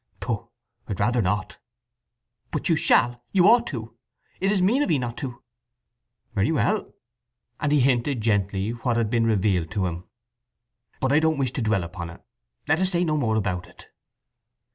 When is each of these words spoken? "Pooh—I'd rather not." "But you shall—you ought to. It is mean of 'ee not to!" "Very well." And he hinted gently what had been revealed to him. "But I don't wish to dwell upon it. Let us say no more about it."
"Pooh—I'd 0.19 0.99
rather 0.99 1.21
not." 1.21 1.59
"But 2.49 2.69
you 2.69 2.75
shall—you 2.75 3.47
ought 3.47 3.67
to. 3.67 3.95
It 4.39 4.51
is 4.51 4.59
mean 4.59 4.81
of 4.81 4.89
'ee 4.89 4.97
not 4.97 5.15
to!" 5.17 5.43
"Very 6.33 6.51
well." 6.51 6.91
And 7.59 7.71
he 7.71 7.81
hinted 7.81 8.19
gently 8.19 8.71
what 8.71 8.97
had 8.97 9.11
been 9.11 9.27
revealed 9.27 9.69
to 9.69 9.85
him. 9.85 10.05
"But 10.99 11.11
I 11.11 11.19
don't 11.19 11.37
wish 11.37 11.51
to 11.51 11.61
dwell 11.61 11.83
upon 11.83 12.09
it. 12.09 12.23
Let 12.67 12.79
us 12.79 12.89
say 12.89 13.03
no 13.03 13.15
more 13.15 13.35
about 13.35 13.67
it." 13.67 13.89